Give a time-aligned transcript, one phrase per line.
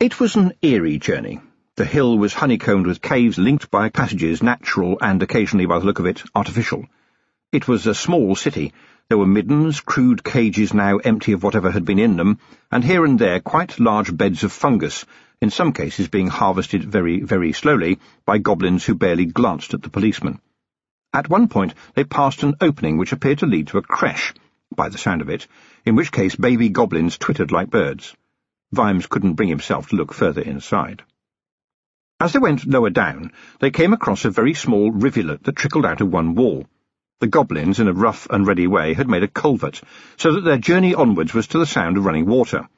[0.00, 1.40] It was an eerie journey.
[1.76, 5.98] The hill was honeycombed with caves linked by passages natural and, occasionally by the look
[5.98, 6.86] of it, artificial.
[7.52, 8.72] It was a small city.
[9.10, 12.38] There were middens, crude cages now empty of whatever had been in them,
[12.72, 15.04] and here and there quite large beds of fungus,
[15.42, 19.90] in some cases being harvested very, very slowly by goblins who barely glanced at the
[19.90, 20.40] policeman.
[21.12, 24.32] At one point they passed an opening which appeared to lead to a creche,
[24.74, 25.46] by the sound of it,
[25.84, 28.16] in which case baby goblins twittered like birds.
[28.72, 31.02] Vimes couldn't bring himself to look further inside.
[32.20, 36.00] As they went lower down, they came across a very small rivulet that trickled out
[36.00, 36.66] of one wall.
[37.20, 39.80] The goblins, in a rough and ready way, had made a culvert,
[40.16, 42.68] so that their journey onwards was to the sound of running water.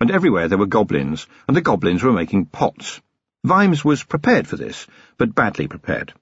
[0.00, 3.00] And everywhere there were goblins, and the goblins were making pots.
[3.44, 4.86] Vimes was prepared for this,
[5.18, 6.12] but badly prepared.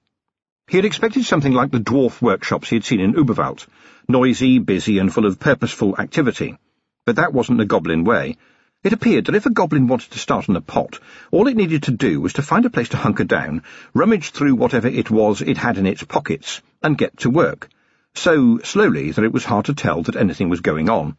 [0.67, 3.67] He had expected something like the dwarf workshops he had seen in Uberwald,
[4.07, 6.57] noisy, busy, and full of purposeful activity.
[7.05, 8.37] But that wasn't the goblin way,
[8.83, 10.99] it appeared that if a goblin wanted to start on a pot,
[11.29, 13.61] all it needed to do was to find a place to hunker down,
[13.93, 17.69] rummage through whatever it was it had in its pockets, and get to work,
[18.15, 21.15] so slowly that it was hard to tell that anything was going on.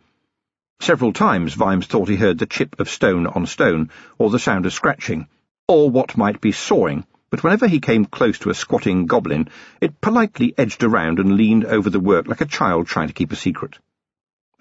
[0.80, 4.66] Several times Vimes thought he heard the chip of stone on stone, or the sound
[4.66, 5.28] of scratching,
[5.68, 9.48] or what might be sawing, but whenever he came close to a squatting goblin,
[9.80, 13.30] it politely edged around and leaned over the work like a child trying to keep
[13.30, 13.78] a secret.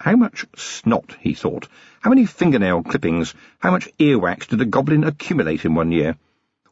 [0.03, 1.67] How much snot, he thought.
[1.99, 6.17] How many fingernail clippings, how much earwax did a goblin accumulate in one year?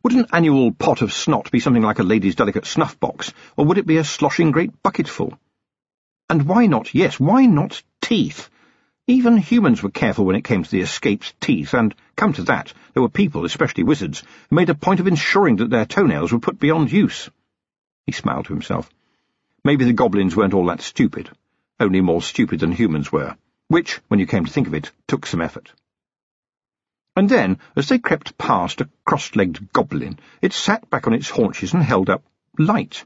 [0.01, 3.77] Would an annual pot of snot be something like a lady's delicate snuff-box, or would
[3.77, 5.37] it be a sloshing great bucketful?
[6.27, 8.49] And why not, yes, why not teeth?
[9.05, 12.73] Even humans were careful when it came to the escaped teeth, and, come to that,
[12.95, 16.39] there were people, especially wizards, who made a point of ensuring that their toenails were
[16.39, 17.29] put beyond use.
[18.07, 18.89] He smiled to himself.
[19.63, 21.29] Maybe the goblins weren't all that stupid
[21.79, 23.35] only more stupid than humans were,
[23.67, 25.71] which, when you came to think of it, took some effort.
[27.15, 31.73] And then, as they crept past a cross-legged goblin, it sat back on its haunches
[31.73, 32.23] and held up
[32.57, 33.05] light.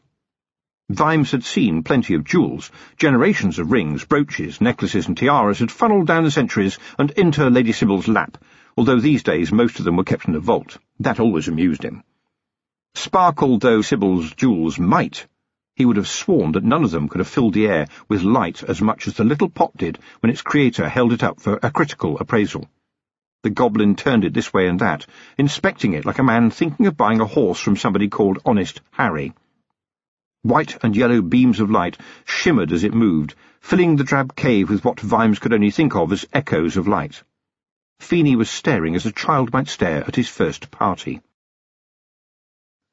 [0.89, 2.69] Vimes had seen plenty of jewels.
[2.97, 7.71] Generations of rings, brooches, necklaces and tiaras had funneled down the centuries and into Lady
[7.71, 8.37] Sybil's lap,
[8.77, 10.77] although these days most of them were kept in a vault.
[10.99, 12.03] That always amused him.
[12.95, 15.25] Sparkled though Sybil's jewels might,
[15.75, 18.63] he would have sworn that none of them could have filled the air with light
[18.63, 21.71] as much as the little pot did when its creator held it up for a
[21.71, 22.69] critical appraisal.
[23.41, 25.05] The goblin turned it this way and that,
[25.37, 29.33] inspecting it like a man thinking of buying a horse from somebody called Honest Harry.
[30.43, 34.85] White and yellow beams of light shimmered as it moved, filling the drab cave with
[34.85, 37.23] what Vimes could only think of as echoes of light.
[37.99, 41.21] Feeney was staring as a child might stare at his first party.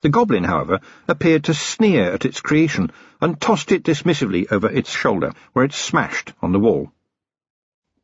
[0.03, 2.91] The goblin, however, appeared to sneer at its creation,
[3.21, 6.91] and tossed it dismissively over its shoulder, where it smashed on the wall.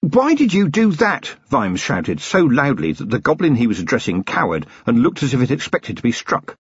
[0.00, 4.24] "'Why did you do that?' Vimes shouted, so loudly that the goblin he was addressing
[4.24, 6.56] cowered and looked as if it expected to be struck.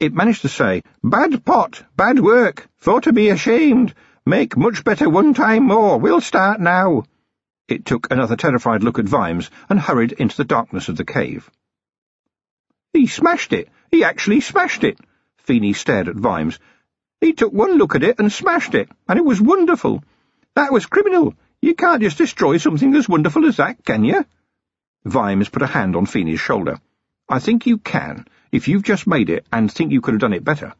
[0.00, 3.94] It managed to say, "'Bad pot, bad work, for to be ashamed.
[4.26, 5.98] Make much better one time more.
[5.98, 7.04] We'll start now.'
[7.68, 11.50] It took another terrified look at Vimes and hurried into the darkness of the cave.
[12.94, 13.68] He smashed it.
[13.90, 14.98] He actually smashed it.
[15.38, 16.60] Feeney stared at Vimes.
[17.20, 20.04] He took one look at it and smashed it, and it was wonderful.
[20.54, 21.34] That was criminal.
[21.60, 24.24] You can't just destroy something as wonderful as that, can you?
[25.04, 26.78] Vimes put a hand on Feeney's shoulder.
[27.28, 30.32] I think you can, if you've just made it and think you could have done
[30.32, 30.72] it better.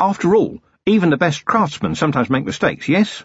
[0.00, 3.22] After all, even the best craftsmen sometimes make mistakes, yes?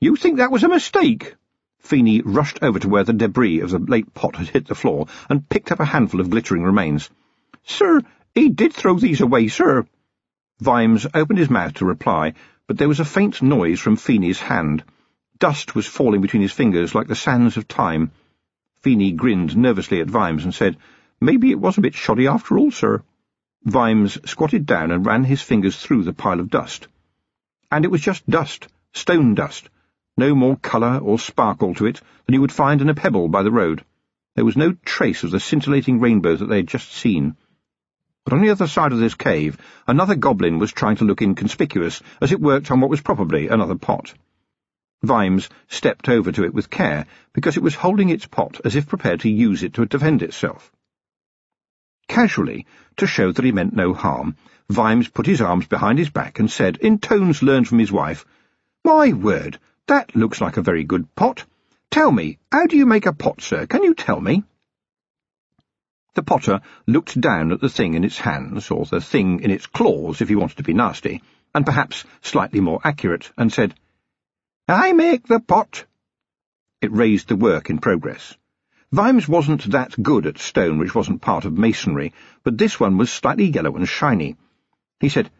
[0.00, 1.36] You think that was a mistake?
[1.82, 5.08] Feeney rushed over to where the debris of the late pot had hit the floor
[5.28, 7.10] and picked up a handful of glittering remains.
[7.64, 8.00] "'Sir,
[8.34, 9.84] he did throw these away, sir.'
[10.60, 12.34] Vimes opened his mouth to reply,
[12.68, 14.84] but there was a faint noise from Feeney's hand.
[15.40, 18.12] Dust was falling between his fingers like the sands of time.
[18.80, 20.76] Feeney grinned nervously at Vimes and said,
[21.20, 23.02] "'Maybe it was a bit shoddy after all, sir.'
[23.64, 26.86] Vimes squatted down and ran his fingers through the pile of dust.
[27.72, 29.68] And it was just dust, stone dust,
[30.16, 33.42] no more colour or sparkle to it than you would find in a pebble by
[33.42, 33.84] the road.
[34.34, 37.36] There was no trace of the scintillating rainbow that they had just seen.
[38.24, 42.02] But on the other side of this cave, another goblin was trying to look inconspicuous
[42.20, 44.14] as it worked on what was probably another pot.
[45.02, 48.86] Vimes stepped over to it with care, because it was holding its pot as if
[48.86, 50.70] prepared to use it to defend itself.
[52.06, 52.66] Casually,
[52.98, 54.36] to show that he meant no harm,
[54.70, 58.24] Vimes put his arms behind his back and said, in tones learned from his wife,
[58.84, 59.58] My word,
[59.88, 61.44] that looks like a very good pot.
[61.90, 63.66] Tell me, how do you make a pot, sir?
[63.66, 64.44] Can you tell me?
[66.14, 69.66] The potter looked down at the thing in its hands, or the thing in its
[69.66, 71.22] claws, if he wanted to be nasty,
[71.54, 73.74] and perhaps slightly more accurate, and said,
[74.68, 75.84] I make the pot.
[76.80, 78.36] It raised the work in progress.
[78.92, 82.12] Vimes wasn't that good at stone, which wasn't part of masonry,
[82.44, 84.36] but this one was slightly yellow and shiny.
[85.00, 85.30] He said,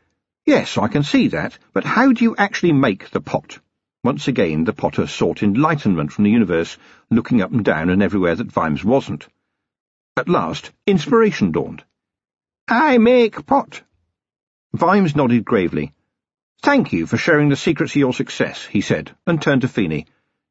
[0.45, 3.59] Yes, I can see that, but how do you actually make the pot?
[4.05, 6.77] Once again the potter sought enlightenment from the universe,
[7.11, 9.29] looking up and down and everywhere that Vimes wasn't.
[10.17, 11.85] At last, inspiration dawned.
[12.67, 13.83] I make pot.
[14.75, 15.93] Vimes nodded gravely.
[16.63, 20.07] Thank you for sharing the secrets of your success, he said, and turned to Feeney.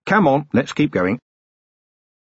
[0.05, 1.19] Come on, let's keep going.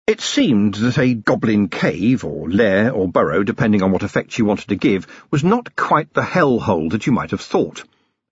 [0.05, 4.43] It seemed that a goblin cave, or lair, or burrow, depending on what effect you
[4.43, 7.83] wanted to give, was not quite the hell-hole that you might have thought.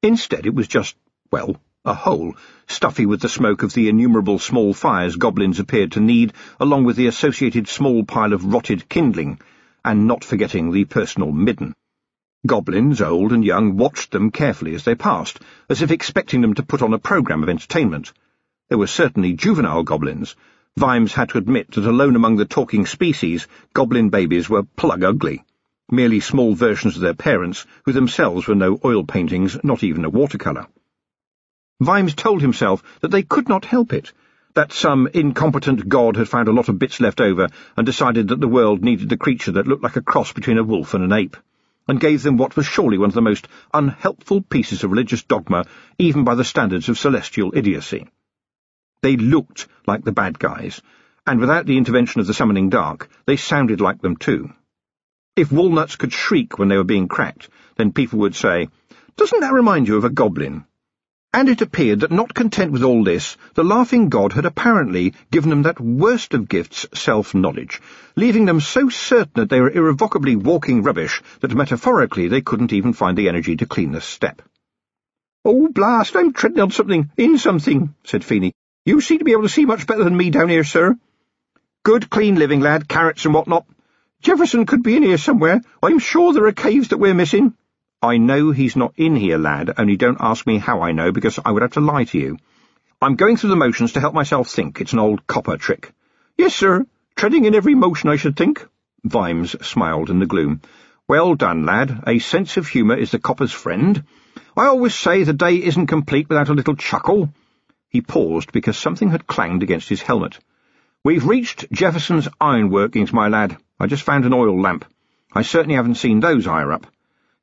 [0.03, 0.95] Instead, it was just,
[1.31, 2.35] well, a hole,
[2.67, 6.95] stuffy with the smoke of the innumerable small fires goblins appeared to need, along with
[6.95, 9.39] the associated small pile of rotted kindling,
[9.83, 11.73] and not forgetting the personal midden.
[12.45, 15.39] Goblins, old and young, watched them carefully as they passed,
[15.69, 18.13] as if expecting them to put on a programme of entertainment.
[18.69, 20.35] There were certainly juvenile goblins,
[20.77, 25.43] Vimes had to admit that alone among the talking species, goblin babies were plug ugly,
[25.89, 30.11] merely small versions of their parents, who themselves were no oil paintings, not even a
[30.11, 30.67] watercolour.
[31.81, 34.13] Vimes told himself that they could not help it,
[34.53, 38.39] that some incompetent god had found a lot of bits left over and decided that
[38.39, 41.11] the world needed a creature that looked like a cross between a wolf and an
[41.11, 41.35] ape,
[41.87, 45.65] and gave them what was surely one of the most unhelpful pieces of religious dogma,
[45.97, 48.07] even by the standards of celestial idiocy.
[49.01, 50.83] They looked like the bad guys,
[51.25, 54.51] and without the intervention of the summoning dark, they sounded like them too.
[55.35, 58.69] If walnuts could shriek when they were being cracked, then people would say,
[59.17, 60.65] Doesn't that remind you of a goblin?
[61.33, 65.49] And it appeared that not content with all this, the laughing god had apparently given
[65.49, 67.79] them that worst of gifts, self-knowledge,
[68.17, 72.91] leaving them so certain that they were irrevocably walking rubbish that metaphorically they couldn't even
[72.91, 74.41] find the energy to clean the step.
[75.45, 78.53] Oh, blast, I'm treading on something, in something, said Feeney,
[78.85, 80.97] you seem to be able to see much better than me down here, sir.
[81.83, 83.65] Good, clean living, lad, carrots and what-not.
[84.21, 85.61] Jefferson could be in here somewhere.
[85.81, 87.55] I'm sure there are caves that we're missing.
[88.03, 91.39] I know he's not in here, lad, only don't ask me how I know, because
[91.45, 92.39] I would have to lie to you.
[92.99, 94.81] I'm going through the motions to help myself think.
[94.81, 95.91] It's an old copper trick.
[96.35, 96.87] Yes, sir.
[97.15, 98.67] Treading in every motion, I should think.
[99.03, 100.61] Vimes smiled in the gloom.
[101.07, 102.03] Well done, lad.
[102.07, 104.03] A sense of humour is the copper's friend.
[104.57, 107.31] I always say the day isn't complete without a little chuckle.
[107.87, 110.39] He paused because something had clanged against his helmet.
[111.03, 113.57] We've reached Jefferson's iron workings, my lad.
[113.79, 114.85] I just found an oil lamp.
[115.31, 116.87] I certainly haven't seen those higher up.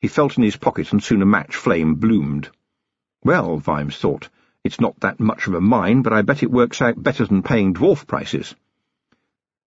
[0.00, 2.50] He felt in his pocket, and soon a match flame bloomed.
[3.24, 4.28] Well, Vimes thought,
[4.62, 7.42] it's not that much of a mine, but I bet it works out better than
[7.42, 8.54] paying dwarf prices.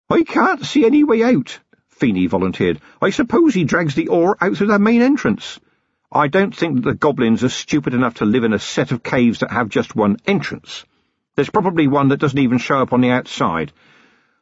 [0.09, 2.81] I can't see any way out, Feeney volunteered.
[3.03, 5.61] I suppose he drags the ore out through the main entrance.
[6.11, 9.03] I don't think that the goblins are stupid enough to live in a set of
[9.03, 10.85] caves that have just one entrance.
[11.35, 13.73] There's probably one that doesn't even show up on the outside.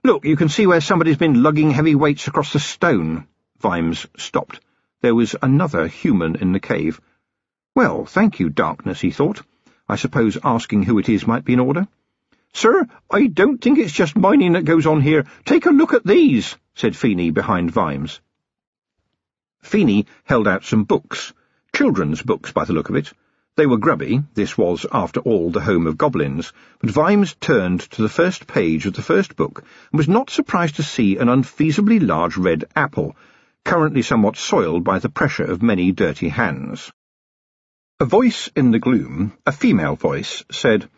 [0.05, 3.27] Look, you can see where somebody's been lugging heavy weights across the stone.
[3.61, 4.61] Vimes stopped.
[5.03, 7.01] There was another human in the cave.
[7.75, 9.43] Well, thank you, Darkness, he thought.
[9.89, 11.87] I suppose asking who it is might be in order.
[12.55, 15.27] Sir, I don't think it's just mining that goes on here.
[15.45, 18.21] Take a look at these, said Feeney behind Vimes.
[19.63, 21.35] Feeney held out some books
[21.75, 23.13] children's books by the look of it.
[23.57, 28.03] They were grubby, this was, after all, the home of goblins, but Vimes turned to
[28.03, 31.99] the first page of the first book and was not surprised to see an unfeasibly
[31.99, 33.17] large red apple,
[33.65, 36.93] currently somewhat soiled by the pressure of many dirty hands.
[38.01, 40.89] A voice in the gloom, a female voice, said,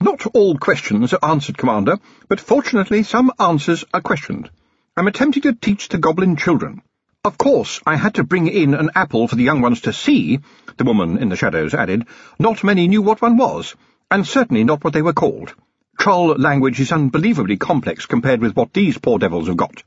[0.00, 4.50] Not all questions are answered, Commander, but fortunately some answers are questioned.
[4.96, 6.82] I'm attempting to teach the goblin children.
[7.24, 10.38] Of course, I had to bring in an apple for the young ones to see,
[10.76, 12.06] the woman in the shadows added.
[12.38, 13.74] Not many knew what one was,
[14.10, 15.54] and certainly not what they were called.
[15.98, 19.82] Troll language is unbelievably complex compared with what these poor devils have got.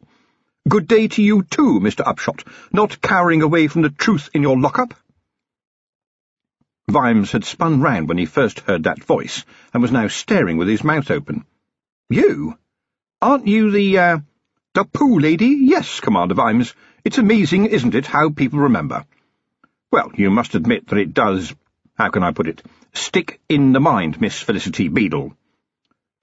[0.69, 2.05] Good day to you too, Mr.
[2.05, 4.93] Upshot, not cowering away from the truth in your lockup.
[6.87, 10.67] Vimes had spun round when he first heard that voice, and was now staring with
[10.67, 11.45] his mouth open.
[12.11, 12.59] You?
[13.23, 14.17] Aren't you the, uh,
[14.75, 15.47] the poo lady?
[15.47, 16.75] Yes, Commander Vimes.
[17.03, 19.03] It's amazing, isn't it, how people remember?
[19.91, 21.55] Well, you must admit that it does,
[21.95, 22.61] how can I put it,
[22.93, 25.35] stick in the mind, Miss Felicity Beadle.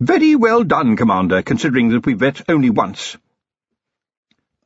[0.00, 3.16] Very well done, Commander, considering that we've met only once.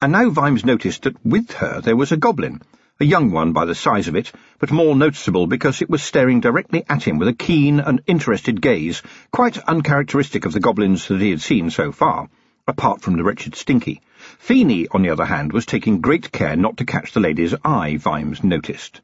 [0.02, 2.60] And now Vimes noticed that with her there was a goblin,
[2.98, 6.40] a young one by the size of it, but more noticeable because it was staring
[6.40, 11.20] directly at him with a keen and interested gaze, quite uncharacteristic of the goblins that
[11.20, 12.28] he had seen so far,
[12.66, 14.02] apart from the wretched Stinky.
[14.40, 17.96] Feeney, on the other hand, was taking great care not to catch the lady's eye,
[17.96, 19.02] Vimes noticed.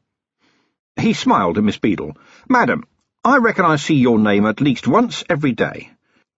[0.99, 2.17] He smiled at Miss Beadle.
[2.49, 2.83] Madam,
[3.23, 5.91] I reckon I see your name at least once every day.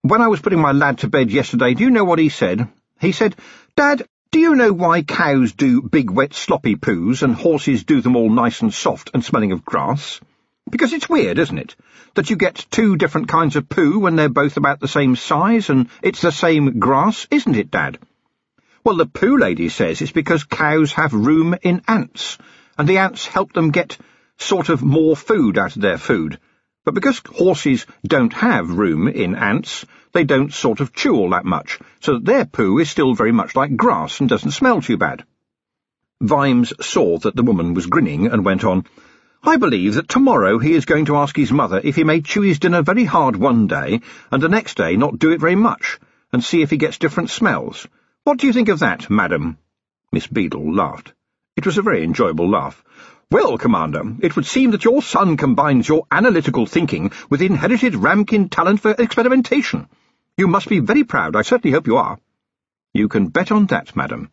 [0.04, 2.68] When I was putting my lad to bed yesterday, do you know what he said?
[3.00, 3.36] He said,
[3.76, 8.16] Dad, do you know why cows do big wet sloppy poos and horses do them
[8.16, 10.22] all nice and soft and smelling of grass?
[10.70, 11.76] Because it's weird, isn't it?
[12.14, 15.70] That you get two different kinds of poo when they're both about the same size
[15.70, 18.00] and it's the same grass, isn't it, Dad?
[18.86, 22.38] Well, the poo lady says it's because cows have room in ants,
[22.78, 23.98] and the ants help them get
[24.38, 26.40] sort of more food out of their food.
[26.84, 31.46] But because horses don't have room in ants, they don't sort of chew all that
[31.46, 34.98] much, so that their poo is still very much like grass and doesn't smell too
[34.98, 35.24] bad.
[36.22, 38.86] Vimes saw that the woman was grinning and went on,
[39.44, 42.42] I believe that tomorrow he is going to ask his mother if he may chew
[42.42, 46.00] his dinner very hard one day, and the next day not do it very much,
[46.32, 47.88] and see if he gets different smells.
[48.24, 49.58] What do you think of that, madam?
[50.12, 51.14] Miss Beadle laughed.
[51.56, 52.84] It was a very enjoyable laugh.
[53.32, 58.50] Well, Commander, it would seem that your son combines your analytical thinking with inherited Ramkin
[58.52, 59.88] talent for experimentation.
[60.36, 61.38] You must be very proud.
[61.38, 62.20] I certainly hope you are.
[62.94, 64.32] You can bet on that, madam.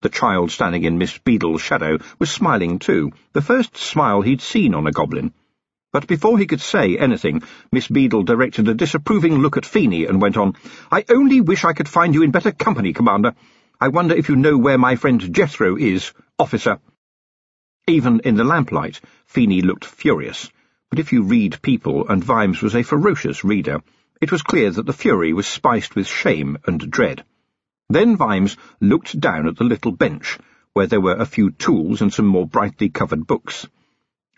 [0.00, 4.74] The child standing in Miss Beadle's shadow was smiling too, the first smile he'd seen
[4.74, 5.34] on a goblin.
[5.92, 10.18] But before he could say anything, Miss Beadle directed a disapproving look at Feeney and
[10.18, 10.54] went on,
[10.90, 13.34] I only wish I could find you in better company, Commander.
[13.78, 16.78] I wonder if you know where my friend Jethro is, officer.
[17.90, 20.48] Even in the lamplight, Feeney looked furious.
[20.90, 23.82] But if you read people, and Vimes was a ferocious reader,
[24.20, 27.24] it was clear that the fury was spiced with shame and dread.
[27.88, 30.38] Then Vimes looked down at the little bench,
[30.72, 33.66] where there were a few tools and some more brightly covered books.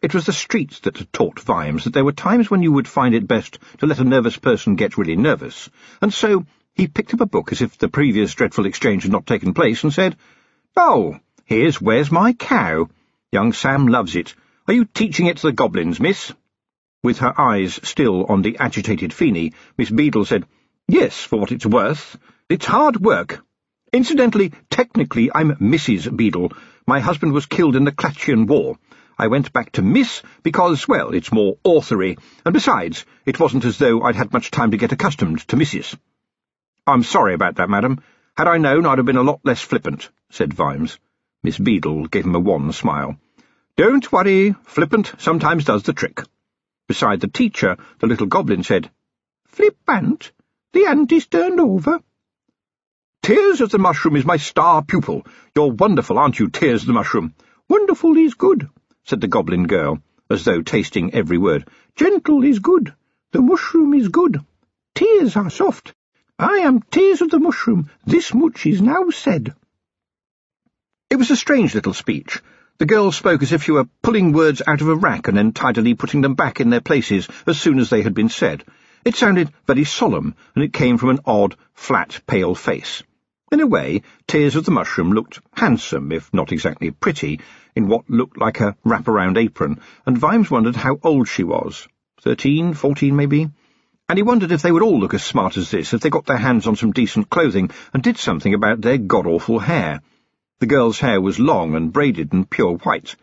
[0.00, 2.88] It was the streets that had taught Vimes that there were times when you would
[2.88, 5.68] find it best to let a nervous person get really nervous,
[6.00, 9.26] and so he picked up a book as if the previous dreadful exchange had not
[9.26, 10.16] taken place and said,
[10.74, 12.88] Oh, here's Where's My Cow?
[13.32, 14.34] Young Sam loves it.
[14.68, 16.34] Are you teaching it to the goblins, miss?
[17.02, 20.44] With her eyes still on the agitated Feeney, Miss Beadle said,
[20.86, 22.18] Yes, for what it's worth.
[22.50, 23.42] It's hard work.
[23.90, 26.14] Incidentally, technically, I'm Mrs.
[26.14, 26.52] Beadle.
[26.86, 28.76] My husband was killed in the Klatchian War.
[29.18, 33.78] I went back to Miss because, well, it's more authory, and besides, it wasn't as
[33.78, 35.96] though I'd had much time to get accustomed to Mrs.
[36.86, 38.02] I'm sorry about that, madam.
[38.36, 40.98] Had I known, I'd have been a lot less flippant, said Vimes.
[41.44, 43.18] Miss Beadle gave him a wan smile.
[43.76, 46.22] Don't worry, flippant sometimes does the trick.
[46.86, 48.90] Beside the teacher, the little goblin said,
[49.46, 50.30] Flippant?
[50.72, 52.00] The ant is turned over.
[53.22, 55.26] Tears of the Mushroom is my star pupil.
[55.56, 57.34] You're wonderful, aren't you, Tears of the Mushroom?
[57.68, 58.68] Wonderful is good,
[59.04, 59.98] said the goblin girl,
[60.30, 61.66] as though tasting every word.
[61.96, 62.94] Gentle is good.
[63.32, 64.44] The mushroom is good.
[64.94, 65.92] Tears are soft.
[66.38, 67.90] I am Tears of the Mushroom.
[68.04, 69.54] This much is now said.
[71.12, 72.40] It was a strange little speech.
[72.78, 75.52] The girl spoke as if she were pulling words out of a rack and then
[75.52, 78.64] tidily putting them back in their places as soon as they had been said.
[79.04, 83.02] It sounded very solemn, and it came from an odd, flat, pale face.
[83.50, 87.40] In a way, Tears of the Mushroom looked handsome, if not exactly pretty,
[87.76, 91.86] in what looked like a wrap-around apron, and Vimes wondered how old she was.
[92.22, 93.50] Thirteen, fourteen, maybe?
[94.08, 96.24] And he wondered if they would all look as smart as this if they got
[96.24, 100.00] their hands on some decent clothing and did something about their god-awful hair.
[100.62, 103.16] The girl's hair was long and braided and pure white.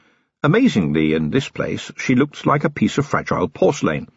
[0.44, 4.10] Amazingly, in this place, she looked like a piece of fragile porcelain.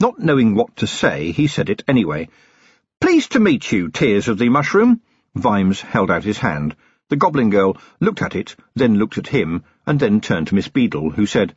[0.00, 2.28] Not knowing what to say, he said it anyway.
[3.00, 5.00] Pleased to meet you, Tears of the Mushroom.
[5.36, 6.74] Vimes held out his hand.
[7.08, 10.66] The goblin girl looked at it, then looked at him, and then turned to Miss
[10.66, 11.54] Beadle, who said,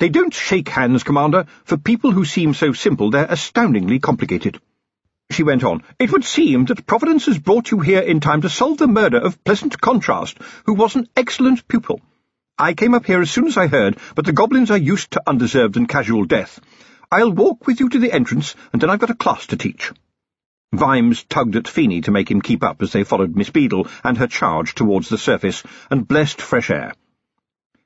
[0.00, 1.46] They don't shake hands, Commander.
[1.62, 4.60] For people who seem so simple, they're astoundingly complicated.
[5.30, 8.48] She went on, It would seem that Providence has brought you here in time to
[8.48, 12.00] solve the murder of Pleasant Contrast, who was an excellent pupil.
[12.56, 15.22] I came up here as soon as I heard, but the goblins are used to
[15.26, 16.58] undeserved and casual death.
[17.12, 19.92] I'll walk with you to the entrance, and then I've got a class to teach.
[20.72, 24.16] Vimes tugged at Feeney to make him keep up as they followed Miss Beadle and
[24.16, 26.94] her charge towards the surface, and blessed fresh air.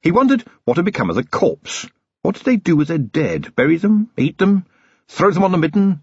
[0.02, 1.88] He wondered what had become of the corpse.
[2.22, 3.56] What did they do with their dead?
[3.56, 4.10] Bury them?
[4.16, 4.66] Eat them?
[5.08, 6.02] Throw them on the midden?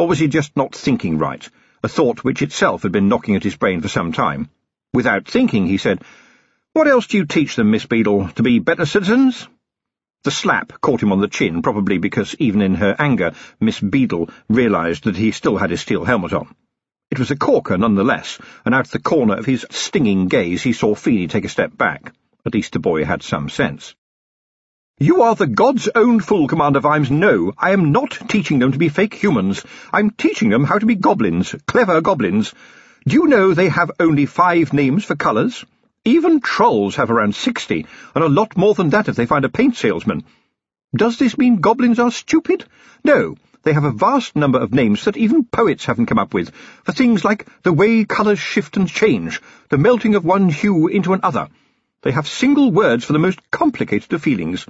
[0.00, 1.46] Or was he just not thinking right,
[1.82, 4.48] a thought which itself had been knocking at his brain for some time?
[4.94, 6.02] Without thinking, he said,
[6.72, 9.46] What else do you teach them, Miss Beadle, to be better citizens?
[10.24, 14.30] The slap caught him on the chin, probably because even in her anger Miss Beadle
[14.48, 16.54] realised that he still had his steel helmet on.
[17.10, 20.72] It was a corker, nonetheless, and out of the corner of his stinging gaze he
[20.72, 22.14] saw Feeney take a step back.
[22.46, 23.94] At least the boy had some sense.
[25.02, 27.10] You are the God's own fool, Commander Vimes.
[27.10, 29.64] No, I am not teaching them to be fake humans.
[29.94, 32.52] I'm teaching them how to be goblins, clever goblins.
[33.08, 35.64] Do you know they have only five names for colours?
[36.04, 39.48] Even trolls have around sixty, and a lot more than that if they find a
[39.48, 40.22] paint salesman.
[40.94, 42.66] Does this mean goblins are stupid?
[43.02, 46.50] No, They have a vast number of names that even poets haven't come up with,
[46.84, 51.12] for things like the way colours shift and change, the melting of one hue into
[51.12, 51.48] another.
[52.02, 54.66] They have single words for the most complicated of feelings.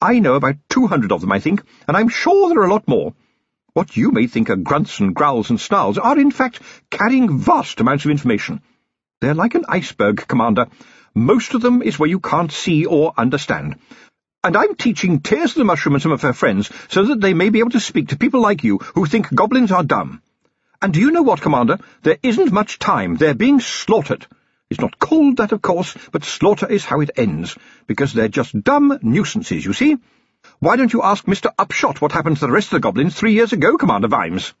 [0.00, 2.72] I know about two hundred of them, I think, and I'm sure there are a
[2.72, 3.14] lot more.
[3.72, 7.80] What you may think are grunts and growls and snarls are, in fact, carrying vast
[7.80, 8.62] amounts of information.
[9.20, 10.68] They're like an iceberg, Commander.
[11.14, 13.76] Most of them is where you can't see or understand.
[14.44, 17.34] And I'm teaching Tears of the Mushroom and some of her friends so that they
[17.34, 20.22] may be able to speak to people like you who think goblins are dumb.
[20.80, 21.78] And do you know what, Commander?
[22.02, 23.16] There isn't much time.
[23.16, 24.28] They're being slaughtered.
[24.70, 27.56] It's not called that, of course, but slaughter is how it ends,
[27.86, 29.96] because they're just dumb nuisances, you see?
[30.58, 31.50] Why don't you ask Mr.
[31.58, 34.52] Upshot what happened to the rest of the goblins three years ago, Commander Vimes?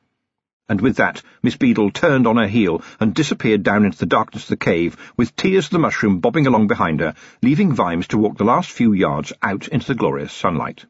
[0.66, 4.44] And with that, Miss Beadle turned on her heel and disappeared down into the darkness
[4.44, 8.38] of the cave, with Tears the Mushroom bobbing along behind her, leaving Vimes to walk
[8.38, 10.86] the last few yards out into the glorious sunlight.